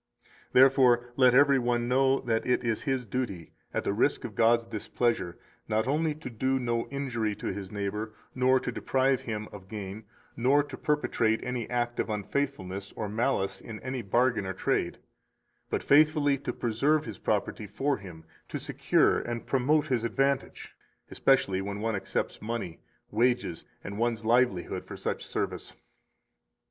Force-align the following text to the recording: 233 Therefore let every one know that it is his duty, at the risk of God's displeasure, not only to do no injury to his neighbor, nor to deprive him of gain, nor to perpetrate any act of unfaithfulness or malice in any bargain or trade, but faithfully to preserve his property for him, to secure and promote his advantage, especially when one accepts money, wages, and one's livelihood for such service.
233 0.53 0.59
Therefore 0.61 1.13
let 1.15 1.35
every 1.35 1.59
one 1.59 1.87
know 1.87 2.21
that 2.21 2.43
it 2.43 2.63
is 2.63 2.81
his 2.81 3.05
duty, 3.05 3.51
at 3.71 3.83
the 3.83 3.93
risk 3.93 4.23
of 4.23 4.33
God's 4.33 4.65
displeasure, 4.65 5.37
not 5.67 5.87
only 5.87 6.15
to 6.15 6.27
do 6.27 6.57
no 6.57 6.87
injury 6.87 7.35
to 7.35 7.53
his 7.53 7.69
neighbor, 7.71 8.15
nor 8.33 8.59
to 8.59 8.71
deprive 8.71 9.21
him 9.21 9.47
of 9.51 9.67
gain, 9.67 10.05
nor 10.35 10.63
to 10.63 10.75
perpetrate 10.75 11.43
any 11.43 11.69
act 11.69 11.99
of 11.99 12.09
unfaithfulness 12.09 12.91
or 12.93 13.07
malice 13.07 13.61
in 13.61 13.79
any 13.81 14.01
bargain 14.01 14.47
or 14.47 14.53
trade, 14.53 14.97
but 15.69 15.83
faithfully 15.83 16.35
to 16.35 16.51
preserve 16.51 17.05
his 17.05 17.19
property 17.19 17.67
for 17.67 17.97
him, 17.97 18.23
to 18.47 18.57
secure 18.57 19.19
and 19.19 19.45
promote 19.45 19.85
his 19.85 20.03
advantage, 20.03 20.75
especially 21.11 21.61
when 21.61 21.79
one 21.79 21.95
accepts 21.95 22.41
money, 22.41 22.79
wages, 23.11 23.65
and 23.83 23.99
one's 23.99 24.25
livelihood 24.25 24.83
for 24.83 24.97
such 24.97 25.23
service. 25.23 25.75